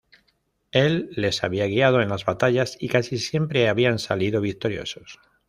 Él 0.71 1.09
les 1.15 1.43
había 1.43 1.67
guiado 1.67 2.01
en 2.01 2.09
las 2.09 2.25
batallas 2.25 2.75
y 2.79 2.87
casi 2.89 3.19
siempre 3.19 3.69
habían 3.69 3.99
salido 3.99 4.41
victoriosos. 4.41 5.19